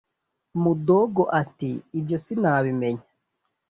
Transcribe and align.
mudogo 0.61 1.23
ati 1.41 1.71
ibyo 1.99 2.17
sinabimenya: 2.23 3.05